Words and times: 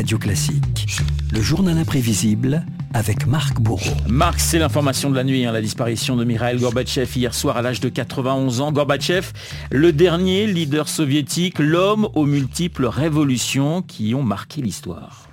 Radio 0.00 0.16
Classique. 0.16 1.02
Le 1.30 1.42
journal 1.42 1.76
imprévisible 1.76 2.64
avec 2.94 3.26
Marc 3.26 3.60
Bourreau. 3.60 3.94
Marc, 4.08 4.40
c'est 4.40 4.58
l'information 4.58 5.10
de 5.10 5.14
la 5.14 5.24
nuit, 5.24 5.44
hein, 5.44 5.52
la 5.52 5.60
disparition 5.60 6.16
de 6.16 6.24
Mikhail 6.24 6.58
Gorbatchev 6.58 7.10
hier 7.16 7.34
soir 7.34 7.58
à 7.58 7.60
l'âge 7.60 7.80
de 7.80 7.90
91 7.90 8.62
ans. 8.62 8.72
Gorbatchev, 8.72 9.26
le 9.70 9.92
dernier 9.92 10.46
leader 10.46 10.88
soviétique, 10.88 11.58
l'homme 11.58 12.08
aux 12.14 12.24
multiples 12.24 12.86
révolutions 12.86 13.82
qui 13.82 14.14
ont 14.14 14.22
marqué 14.22 14.62
l'histoire. 14.62 15.29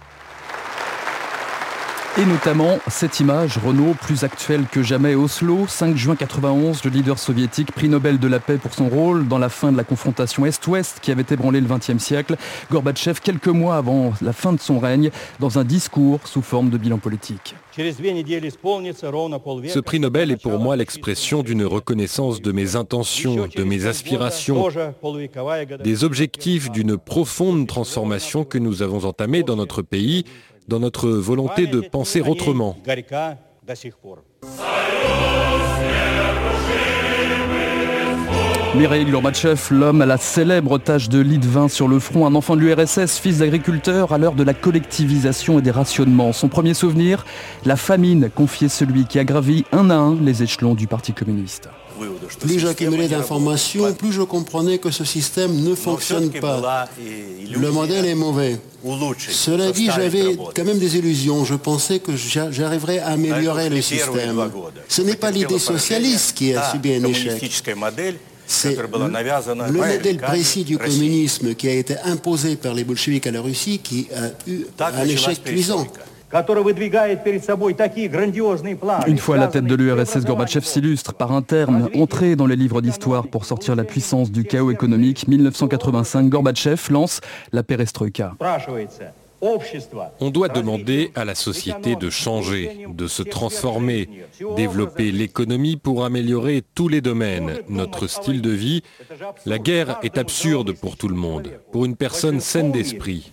Et 2.20 2.25
notamment 2.25 2.79
cette 2.88 3.20
image, 3.20 3.59
Renault, 3.59 3.93
plus 3.93 4.23
actuelle 4.23 4.66
que 4.71 4.81
jamais, 4.81 5.13
Oslo, 5.13 5.67
5 5.67 5.95
juin 5.95 6.16
91, 6.16 6.84
le 6.84 6.89
leader 6.89 7.20
soviétique, 7.20 7.71
prix 7.71 7.89
Nobel 7.89 8.17
de 8.17 8.27
la 8.27 8.39
paix 8.39 8.57
pour 8.57 8.73
son 8.73 8.89
rôle 8.89 9.27
dans 9.27 9.38
la 9.38 9.49
fin 9.49 9.71
de 9.71 9.77
la 9.77 9.84
confrontation 9.84 10.43
Est-Ouest 10.43 10.99
qui 10.99 11.11
avait 11.11 11.25
ébranlé 11.30 11.61
le 11.61 11.67
XXe 11.67 12.03
siècle. 12.03 12.35
Gorbatchev, 12.71 13.20
quelques 13.23 13.49
mois 13.49 13.75
avant 13.75 14.13
la 14.23 14.34
fin 14.34 14.52
de 14.52 14.59
son 14.59 14.80
règne, 14.80 15.11
dans 15.39 15.59
un 15.59 15.63
discours 15.63 16.21
sous 16.26 16.41
forme 16.41 16.71
de 16.71 16.80
bilan 16.80 16.98
politique. 16.98 17.53
Ce 17.77 19.79
prix 19.79 19.99
Nobel 19.99 20.31
est 20.31 20.41
pour 20.41 20.57
moi 20.57 20.76
l'expression 20.76 21.43
d'une 21.43 21.65
reconnaissance 21.65 22.41
de 22.41 22.52
mes 22.52 22.76
intentions, 22.76 23.48
de 23.55 23.63
mes 23.63 23.85
aspirations, 23.85 24.68
des 25.84 26.04
objectifs 26.04 26.71
d'une 26.71 26.98
profonde 26.98 27.68
transformation 27.68 28.43
que 28.43 28.57
nous 28.57 28.81
avons 28.81 29.05
entamée 29.05 29.43
dans 29.43 29.55
notre 29.55 29.84
pays 29.84 30.26
dans 30.67 30.80
notre 30.80 31.09
volonté 31.09 31.67
de 31.67 31.81
penser 31.81 32.21
autrement. 32.21 32.77
Mikhail 38.76 39.05
Gorbatchev, 39.05 39.59
l'homme 39.71 40.02
à 40.02 40.05
la 40.05 40.17
célèbre 40.17 40.77
tâche 40.77 41.09
de 41.09 41.20
lit 41.20 41.39
de 41.39 41.48
vin 41.48 41.67
sur 41.67 41.88
le 41.88 41.99
front, 41.99 42.27
un 42.27 42.35
enfant 42.35 42.55
de 42.55 42.62
l'URSS, 42.62 43.17
fils 43.17 43.40
d'agriculteur 43.40 44.12
à 44.12 44.17
l'heure 44.17 44.35
de 44.35 44.43
la 44.43 44.53
collectivisation 44.53 45.57
et 45.57 45.62
des 45.62 45.71
rationnements. 45.71 46.34
Son 46.34 46.48
premier 46.48 46.73
souvenir, 46.73 47.26
la 47.66 47.76
famine, 47.76 48.29
confiait 48.29 48.70
celui 48.70 49.05
qui 49.05 49.18
a 49.20 49.23
gravi 49.23 49.63
un 49.71 49.90
à 49.90 49.95
un 49.95 50.15
les 50.21 50.43
échelons 50.43 50.76
du 50.76 50.85
Parti 50.85 51.13
communiste. 51.13 51.70
Plus 52.40 52.60
j'accumulais 52.60 53.07
d'informations, 53.07 53.91
plus 53.93 54.12
je 54.12 54.21
comprenais 54.21 54.77
que 54.77 54.91
ce 54.91 55.04
système 55.04 55.63
ne 55.63 55.73
fonctionne 55.73 56.29
pas. 56.29 56.88
Le 57.49 57.71
modèle 57.71 58.05
est 58.05 58.15
mauvais. 58.15 58.60
Cela 59.18 59.71
dit, 59.71 59.90
j'avais 59.93 60.38
quand 60.55 60.63
même 60.63 60.77
des 60.77 60.98
illusions. 60.98 61.45
Je 61.45 61.55
pensais 61.55 61.99
que 61.99 62.12
j'arriverais 62.15 62.99
à 62.99 63.07
améliorer 63.07 63.70
le 63.70 63.82
système. 63.82 64.51
Ce 64.88 65.01
n'est 65.01 65.16
pas 65.16 65.31
l'idée 65.31 65.57
socialiste 65.57 66.38
qui 66.38 66.53
a 66.53 66.69
subi 66.72 66.94
un 66.94 67.03
échec. 67.06 67.41
C'est 68.47 68.78
le 68.78 69.72
modèle 69.72 70.17
précis 70.17 70.63
du 70.63 70.78
communisme 70.78 71.53
qui 71.53 71.67
a 71.67 71.73
été 71.73 71.95
imposé 72.06 72.56
par 72.56 72.73
les 72.73 72.84
bolcheviks 72.84 73.28
à 73.28 73.31
la 73.31 73.41
Russie 73.41 73.79
qui 73.79 74.07
a 74.16 74.50
eu 74.50 74.66
un 74.79 75.06
échec 75.06 75.44
cuisant. 75.44 75.85
Une 79.07 79.17
fois 79.17 79.35
à 79.35 79.39
la 79.39 79.47
tête 79.47 79.66
de 79.66 79.75
l'URSS, 79.75 80.25
Gorbatchev 80.25 80.66
s'illustre 80.66 81.13
par 81.13 81.31
un 81.31 81.41
terme 81.41 81.89
entré 81.95 82.35
dans 82.35 82.47
les 82.47 82.57
livres 82.57 82.81
d'histoire 82.81 83.28
pour 83.28 83.45
sortir 83.45 83.75
la 83.75 83.85
puissance 83.85 84.29
du 84.31 84.44
chaos 84.44 84.72
économique. 84.72 85.28
1985, 85.28 86.28
Gorbatchev 86.28 86.81
lance 86.89 87.22
la 87.53 87.63
perestroïka. 87.63 88.34
On 89.41 90.30
doit 90.30 90.50
demander 90.50 91.12
à 91.16 91.25
la 91.25 91.35
société 91.35 91.96
de 91.96 92.09
changer, 92.09 92.88
de 92.90 93.07
se 93.07 93.24
transformer, 93.24 94.09
développer 94.56 95.12
l'économie 95.12 95.78
pour 95.78 96.06
améliorer 96.06 96.63
tous 96.75 96.88
les 96.88 97.02
domaines, 97.02 97.59
notre 97.69 98.07
style 98.07 98.41
de 98.41 98.50
vie. 98.50 98.81
La 99.46 99.59
guerre 99.59 100.00
est 100.02 100.18
absurde 100.18 100.74
pour 100.74 100.97
tout 100.97 101.07
le 101.07 101.16
monde, 101.16 101.52
pour 101.72 101.85
une 101.85 101.96
personne 101.96 102.40
saine 102.40 102.72
d'esprit. 102.72 103.31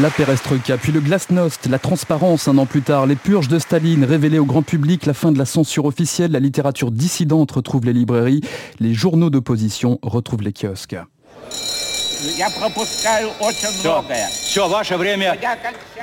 La 0.00 0.08
perestroïka, 0.08 0.78
puis 0.78 0.92
le 0.92 1.00
glasnost, 1.00 1.66
la 1.66 1.78
transparence 1.78 2.48
un 2.48 2.56
an 2.56 2.64
plus 2.64 2.80
tard, 2.80 3.04
les 3.06 3.16
purges 3.16 3.48
de 3.48 3.58
Staline 3.58 4.04
révélées 4.04 4.38
au 4.38 4.46
grand 4.46 4.62
public, 4.62 5.04
la 5.04 5.12
fin 5.12 5.30
de 5.30 5.36
la 5.36 5.44
censure 5.44 5.84
officielle, 5.84 6.32
la 6.32 6.40
littérature 6.40 6.90
dissidente 6.90 7.52
retrouve 7.52 7.84
les 7.84 7.92
librairies, 7.92 8.40
les 8.80 8.94
journaux 8.94 9.28
d'opposition 9.28 9.98
retrouvent 10.02 10.40
les 10.40 10.54
kiosques. 10.54 10.96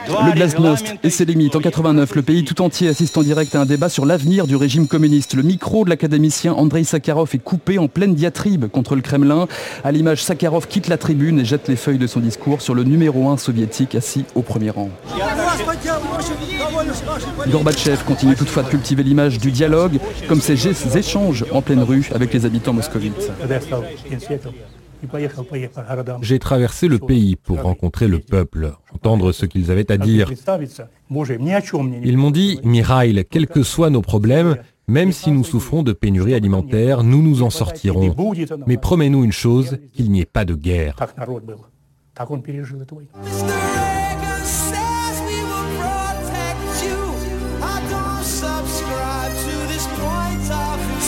Le 0.07 0.31
glasnost 0.33 0.85
et 1.03 1.09
ses 1.09 1.25
limites. 1.25 1.55
En 1.55 1.59
89, 1.59 2.15
le 2.15 2.21
pays 2.21 2.43
tout 2.43 2.61
entier 2.61 2.89
assiste 2.89 3.17
en 3.17 3.23
direct 3.23 3.55
à 3.55 3.61
un 3.61 3.65
débat 3.65 3.89
sur 3.89 4.05
l'avenir 4.05 4.47
du 4.47 4.55
régime 4.55 4.87
communiste. 4.87 5.33
Le 5.33 5.43
micro 5.43 5.83
de 5.85 5.89
l'académicien 5.89 6.53
Andrei 6.53 6.83
Sakharov 6.83 7.29
est 7.33 7.39
coupé 7.39 7.77
en 7.77 7.87
pleine 7.87 8.13
diatribe 8.13 8.67
contre 8.67 8.95
le 8.95 9.01
Kremlin. 9.01 9.47
À 9.83 9.91
l'image, 9.91 10.23
Sakharov 10.23 10.67
quitte 10.67 10.87
la 10.87 10.97
tribune 10.97 11.39
et 11.39 11.45
jette 11.45 11.67
les 11.67 11.75
feuilles 11.75 11.97
de 11.97 12.07
son 12.07 12.19
discours 12.19 12.61
sur 12.61 12.75
le 12.75 12.83
numéro 12.83 13.29
1 13.29 13.37
soviétique 13.37 13.95
assis 13.95 14.25
au 14.35 14.41
premier 14.41 14.69
rang. 14.69 14.89
Gorbatchev 17.47 18.03
continue 18.05 18.35
toutefois 18.35 18.63
de 18.63 18.69
cultiver 18.69 19.03
l'image 19.03 19.39
du 19.39 19.51
dialogue, 19.51 19.99
comme 20.27 20.41
ces 20.41 20.97
échanges 20.97 21.45
en 21.51 21.61
pleine 21.61 21.83
rue 21.83 22.09
avec 22.13 22.33
les 22.33 22.45
habitants 22.45 22.73
moscovites. 22.73 23.31
J'ai 26.21 26.39
traversé 26.39 26.87
le 26.87 26.99
pays 26.99 27.35
pour 27.35 27.61
rencontrer 27.61 28.07
le 28.07 28.19
peuple, 28.19 28.73
entendre 28.93 29.31
ce 29.31 29.45
qu'ils 29.45 29.71
avaient 29.71 29.91
à 29.91 29.97
dire. 29.97 30.31
Ils 32.03 32.17
m'ont 32.17 32.31
dit, 32.31 32.59
Mirail, 32.63 33.25
quels 33.29 33.47
que 33.47 33.63
soient 33.63 33.89
nos 33.89 34.01
problèmes, 34.01 34.57
même 34.87 35.11
si 35.11 35.31
nous 35.31 35.43
souffrons 35.43 35.83
de 35.83 35.93
pénurie 35.93 36.33
alimentaire, 36.33 37.03
nous 37.03 37.21
nous 37.21 37.43
en 37.43 37.49
sortirons. 37.49 38.15
Mais 38.67 38.77
promets-nous 38.77 39.23
une 39.23 39.31
chose, 39.31 39.77
qu'il 39.93 40.11
n'y 40.11 40.21
ait 40.21 40.25
pas 40.25 40.45
de 40.45 40.55
guerre. 40.55 40.95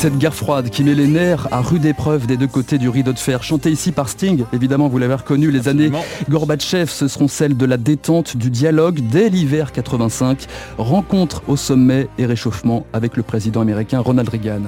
Cette 0.03 0.17
guerre 0.17 0.35
froide 0.35 0.69
qui 0.69 0.83
met 0.83 0.95
les 0.95 1.07
nerfs 1.07 1.47
à 1.51 1.61
rude 1.61 1.85
épreuve 1.85 2.27
des 2.27 2.35
deux 2.35 2.47
côtés 2.47 2.77
du 2.77 2.89
rideau 2.89 3.13
de 3.13 3.19
fer, 3.19 3.41
chantée 3.41 3.71
ici 3.71 3.93
par 3.93 4.09
Sting, 4.09 4.43
évidemment 4.51 4.89
vous 4.89 4.97
l'avez 4.97 5.13
reconnu, 5.13 5.49
les 5.49 5.69
années 5.69 5.93
Gorbatchev, 6.29 6.91
ce 6.91 7.07
seront 7.07 7.29
celles 7.29 7.55
de 7.55 7.65
la 7.65 7.77
détente, 7.77 8.35
du 8.35 8.49
dialogue 8.49 8.99
dès 8.99 9.29
l'hiver 9.29 9.71
85, 9.71 10.45
rencontre 10.77 11.41
au 11.47 11.55
sommet 11.55 12.09
et 12.17 12.25
réchauffement 12.25 12.85
avec 12.91 13.15
le 13.15 13.23
président 13.23 13.61
américain 13.61 14.01
Ronald 14.01 14.27
Reagan. 14.27 14.63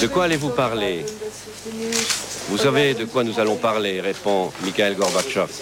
De 0.00 0.06
quoi 0.06 0.24
allez-vous 0.24 0.48
parler? 0.48 1.04
Vous 2.48 2.56
savez 2.56 2.94
de 2.94 3.04
quoi 3.04 3.22
nous 3.22 3.38
allons 3.38 3.56
parler, 3.56 4.00
répond 4.00 4.50
Mikhail 4.64 4.94
Gorbatchev. 4.94 5.52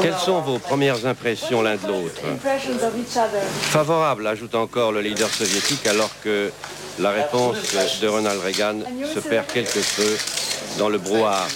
Quelles 0.00 0.14
sont 0.14 0.40
vos 0.40 0.58
premières 0.58 1.06
impressions 1.06 1.62
l'un 1.62 1.76
de 1.76 1.86
l'autre 1.86 2.22
Favorable, 3.60 4.26
ajoute 4.26 4.54
encore 4.54 4.92
le 4.92 5.00
leader 5.00 5.28
soviétique, 5.28 5.86
alors 5.86 6.10
que 6.22 6.50
la 7.00 7.10
réponse 7.10 7.56
de 8.00 8.08
Ronald 8.08 8.40
Reagan 8.40 8.80
se 9.12 9.20
perd 9.20 9.46
quelque 9.46 9.80
peu 9.96 10.16
dans 10.78 10.88
le 10.88 10.98
brouhaha. 10.98 11.46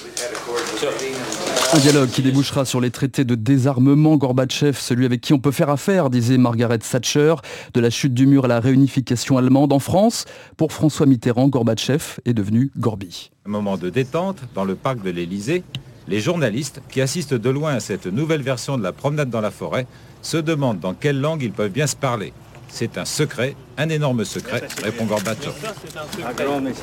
Un 1.74 1.78
dialogue 1.78 2.10
qui 2.10 2.22
débouchera 2.22 2.64
sur 2.64 2.80
les 2.80 2.90
traités 2.90 3.24
de 3.24 3.34
désarmement 3.34 4.16
Gorbatchev, 4.16 4.78
celui 4.78 5.04
avec 5.04 5.20
qui 5.20 5.32
on 5.32 5.38
peut 5.38 5.50
faire 5.50 5.70
affaire, 5.70 6.10
disait 6.10 6.38
Margaret 6.38 6.78
Thatcher, 6.78 7.34
de 7.74 7.80
la 7.80 7.90
chute 7.90 8.14
du 8.14 8.26
mur 8.26 8.44
à 8.44 8.48
la 8.48 8.60
réunification 8.60 9.38
allemande 9.38 9.72
en 9.72 9.78
France. 9.78 10.24
Pour 10.56 10.72
François 10.72 11.06
Mitterrand, 11.06 11.48
Gorbatchev 11.48 12.20
est 12.24 12.34
devenu 12.34 12.70
Gorby. 12.78 13.30
Un 13.46 13.50
moment 13.50 13.76
de 13.76 13.90
détente 13.90 14.38
dans 14.54 14.64
le 14.64 14.74
parc 14.74 15.02
de 15.02 15.10
l'Élysée, 15.10 15.62
les 16.08 16.20
journalistes 16.20 16.80
qui 16.88 17.00
assistent 17.00 17.34
de 17.34 17.50
loin 17.50 17.74
à 17.74 17.80
cette 17.80 18.06
nouvelle 18.06 18.42
version 18.42 18.78
de 18.78 18.82
la 18.82 18.92
promenade 18.92 19.30
dans 19.30 19.42
la 19.42 19.50
forêt 19.50 19.86
se 20.22 20.38
demandent 20.38 20.80
dans 20.80 20.94
quelle 20.94 21.20
langue 21.20 21.42
ils 21.42 21.52
peuvent 21.52 21.70
bien 21.70 21.86
se 21.86 21.96
parler. 21.96 22.32
C'est 22.68 22.98
un 22.98 23.04
secret, 23.04 23.56
un 23.76 23.88
énorme 23.88 24.24
secret, 24.24 24.62
répond 24.82 25.04
Gorbatchev. 25.04 25.52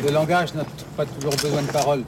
Le 0.05 0.11
langage 0.11 0.53
n'a 0.53 0.63
pas 0.97 1.05
toujours 1.05 1.35
besoin 1.41 1.61
de 1.61 1.67
paroles. 1.67 2.03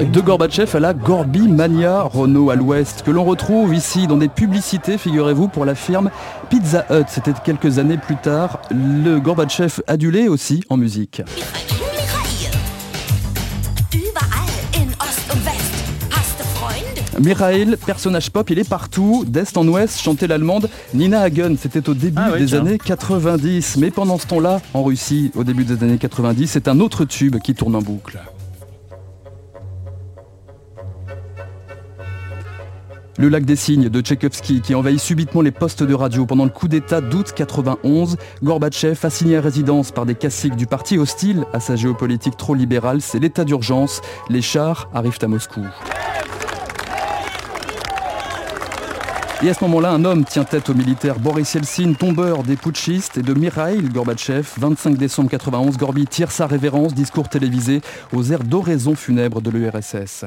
De 0.00 0.20
Gorbatchev 0.20 0.76
à 0.76 0.80
la 0.80 0.94
Gorby 0.94 1.48
Mania 1.48 2.02
Renault 2.02 2.50
à 2.50 2.56
l'ouest, 2.56 3.02
que 3.02 3.10
l'on 3.10 3.24
retrouve 3.24 3.74
ici 3.74 4.06
dans 4.06 4.16
des 4.16 4.28
publicités, 4.28 4.98
figurez-vous, 4.98 5.48
pour 5.48 5.64
la 5.64 5.74
firme 5.74 6.10
Pizza 6.48 6.86
Hut. 6.90 7.04
C'était 7.08 7.32
quelques 7.44 7.78
années 7.78 7.98
plus 7.98 8.16
tard. 8.16 8.60
Le 8.70 9.18
Gorbatchev 9.18 9.82
adulé 9.86 10.28
aussi 10.28 10.64
en 10.70 10.76
musique. 10.76 11.22
Michael, 17.20 17.76
personnage 17.76 18.30
pop, 18.30 18.48
il 18.48 18.58
est 18.58 18.68
partout. 18.68 19.24
D'est 19.26 19.56
en 19.58 19.68
ouest, 19.68 20.00
chantait 20.00 20.26
l'allemande 20.26 20.70
Nina 20.94 21.20
Hagen. 21.20 21.54
C'était 21.60 21.86
au 21.88 21.94
début 21.94 22.16
Ah 22.16 22.30
oui, 22.32 22.40
des 22.40 22.46
tiens. 22.46 22.60
années 22.60 22.78
90. 22.78 23.76
Mais 23.76 23.90
pendant 23.90 24.16
ce 24.18 24.26
temps-là, 24.26 24.60
en 24.72 24.82
Russie, 24.82 25.30
au 25.34 25.44
début 25.44 25.64
des 25.64 25.82
années 25.84 25.98
90, 25.98 26.46
c'est 26.46 26.66
un 26.66 26.80
autre 26.80 27.04
tube 27.04 27.36
qui 27.38 27.54
tourne 27.54 27.74
en 27.74 27.82
boucle. 27.82 28.18
Le 33.18 33.28
lac 33.28 33.44
des 33.44 33.56
Cygnes 33.56 33.90
de 33.90 34.00
Tchaïkovski 34.00 34.62
qui 34.62 34.74
envahit 34.74 34.98
subitement 34.98 35.42
les 35.42 35.50
postes 35.50 35.82
de 35.82 35.92
radio 35.92 36.24
pendant 36.24 36.44
le 36.44 36.50
coup 36.50 36.68
d'État 36.68 37.02
d'août 37.02 37.32
91. 37.36 38.16
Gorbatchev 38.42 38.98
assigné 39.02 39.36
à 39.36 39.42
résidence 39.42 39.90
par 39.90 40.06
des 40.06 40.14
caciques 40.14 40.56
du 40.56 40.66
parti 40.66 40.96
hostile 40.96 41.44
à 41.52 41.60
sa 41.60 41.76
géopolitique 41.76 42.38
trop 42.38 42.54
libérale. 42.54 43.02
C'est 43.02 43.18
l'état 43.18 43.44
d'urgence. 43.44 44.00
Les 44.30 44.40
chars 44.40 44.88
arrivent 44.94 45.18
à 45.20 45.26
Moscou. 45.26 45.60
Et 49.42 49.48
à 49.48 49.54
ce 49.54 49.64
moment-là, 49.64 49.92
un 49.92 50.04
homme 50.04 50.26
tient 50.26 50.44
tête 50.44 50.68
au 50.68 50.74
militaire 50.74 51.18
Boris 51.18 51.54
Yeltsin, 51.54 51.94
tombeur 51.94 52.42
des 52.42 52.56
putschistes, 52.56 53.16
et 53.16 53.22
de 53.22 53.32
Mikhail 53.32 53.80
Gorbatchev. 53.88 54.46
25 54.58 54.98
décembre 54.98 55.30
91, 55.30 55.78
Gorby 55.78 56.06
tire 56.06 56.30
sa 56.30 56.46
révérence, 56.46 56.92
discours 56.92 57.30
télévisé 57.30 57.80
aux 58.12 58.22
airs 58.32 58.44
d'oraison 58.44 58.94
funèbre 58.94 59.40
de 59.40 59.48
l'URSS. 59.48 60.26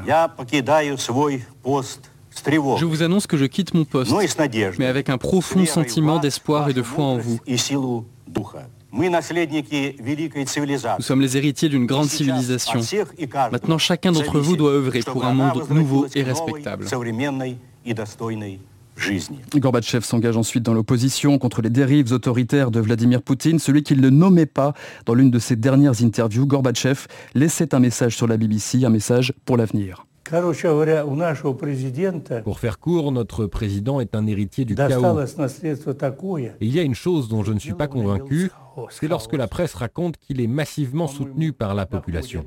Je 2.80 2.86
vous 2.86 3.04
annonce 3.04 3.28
que 3.28 3.38
je 3.38 3.46
quitte 3.46 3.76
mon 3.76 3.86
poste, 3.86 4.12
mais 4.80 4.88
avec 4.88 5.10
un 5.10 5.20
profond 5.20 5.64
sentiment 5.68 6.18
d'espoir 6.18 6.70
et 6.70 6.74
de 6.74 6.82
foi 6.82 7.06
en 7.06 7.18
vous. 7.20 7.40
Nous 8.92 11.02
sommes 11.02 11.22
les 11.22 11.38
héritiers 11.38 11.70
d'une 11.70 11.86
grande 11.86 12.08
civilisation. 12.08 12.80
Maintenant, 13.52 13.78
chacun 13.78 14.12
d'entre 14.12 14.40
vous 14.40 14.56
doit 14.56 14.72
œuvrer 14.72 15.02
pour 15.02 15.24
un 15.24 15.34
monde 15.34 15.70
nouveau 15.70 16.08
et 16.16 16.24
respectable. 16.24 16.88
Gorbatchev 19.56 20.04
s'engage 20.04 20.38
ensuite 20.38 20.64
dans 20.64 20.74
l'opposition 20.74 21.38
contre 21.38 21.62
les 21.62 21.70
dérives 21.70 22.12
autoritaires 22.12 22.72
de 22.72 22.80
Vladimir 22.80 23.22
Poutine, 23.22 23.60
celui 23.60 23.84
qu'il 23.84 24.02
ne 24.02 24.10
nommait 24.10 24.46
pas 24.46 24.74
dans 25.06 25.14
l'une 25.14 25.32
de 25.32 25.40
ses 25.40 25.56
dernières 25.56 26.04
interviews. 26.04 26.46
Gorbatchev 26.46 27.08
laissait 27.36 27.74
un 27.74 27.80
message 27.80 28.16
sur 28.16 28.28
la 28.28 28.38
BBC, 28.38 28.86
un 28.86 28.90
message 28.90 29.34
pour 29.46 29.58
l'avenir. 29.58 30.06
Pour 32.44 32.60
faire 32.60 32.80
court, 32.80 33.12
notre 33.12 33.46
président 33.46 34.00
est 34.00 34.16
un 34.16 34.26
héritier 34.26 34.64
du 34.66 34.74
chaos. 34.74 35.20
Et 35.20 36.52
il 36.62 36.74
y 36.74 36.80
a 36.80 36.84
une 36.84 36.96
chose 36.96 37.28
dont 37.28 37.44
je 37.44 37.52
ne 37.52 37.60
suis 37.60 37.74
pas 37.74 37.88
convaincu, 37.88 38.50
c'est 38.90 39.08
lorsque 39.08 39.34
la 39.34 39.48
presse 39.48 39.74
raconte 39.74 40.18
qu'il 40.18 40.40
est 40.40 40.48
massivement 40.48 41.08
soutenu 41.08 41.52
par 41.52 41.76
la 41.76 41.86
population. 41.86 42.46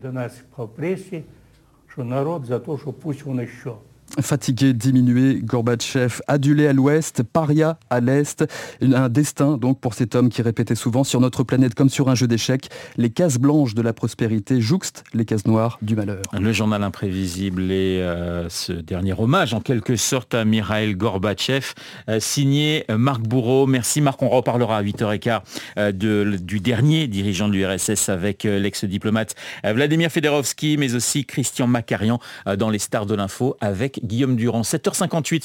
Fatigué, 4.20 4.72
diminué, 4.72 5.40
Gorbatchev, 5.42 6.20
adulé 6.26 6.66
à 6.66 6.72
l'ouest, 6.72 7.22
paria 7.22 7.78
à 7.90 8.00
l'est. 8.00 8.44
Un 8.80 9.08
destin 9.08 9.56
donc 9.58 9.80
pour 9.80 9.94
cet 9.94 10.14
homme 10.14 10.28
qui 10.28 10.42
répétait 10.42 10.74
souvent 10.74 11.04
sur 11.04 11.20
notre 11.20 11.42
planète 11.42 11.74
comme 11.74 11.88
sur 11.88 12.08
un 12.08 12.14
jeu 12.14 12.26
d'échecs, 12.26 12.68
les 12.96 13.10
cases 13.10 13.38
blanches 13.38 13.74
de 13.74 13.82
la 13.82 13.92
prospérité 13.92 14.60
jouxtent 14.60 15.04
les 15.12 15.24
cases 15.24 15.46
noires 15.46 15.78
du 15.82 15.96
malheur. 15.96 16.22
Le 16.32 16.52
journal 16.52 16.82
imprévisible 16.82 17.70
et 17.70 18.00
euh, 18.00 18.48
ce 18.48 18.72
dernier 18.72 19.14
hommage 19.18 19.54
en 19.54 19.60
quelque 19.60 19.96
sorte 19.96 20.34
à 20.34 20.44
Mikhail 20.44 20.94
Gorbatchev, 20.94 21.74
euh, 22.08 22.20
signé 22.20 22.84
Marc 22.88 23.22
Bourreau. 23.22 23.66
Merci 23.66 24.00
Marc, 24.00 24.22
on 24.22 24.28
reparlera 24.28 24.78
à 24.78 24.82
8h15 24.82 25.40
euh, 25.78 25.92
de, 25.92 26.36
du 26.40 26.60
dernier 26.60 27.06
dirigeant 27.06 27.48
de 27.48 27.54
l'URSS 27.54 28.08
avec 28.08 28.44
l'ex-diplomate 28.44 29.34
Vladimir 29.64 30.10
Federovski, 30.10 30.76
mais 30.78 30.94
aussi 30.94 31.24
Christian 31.24 31.66
Makarian 31.66 32.18
dans 32.58 32.70
les 32.70 32.78
stars 32.78 33.06
de 33.06 33.14
l'info 33.14 33.56
avec 33.60 34.00
Guillaume 34.06 34.36
Durand. 34.36 34.62
7h58 34.62 35.44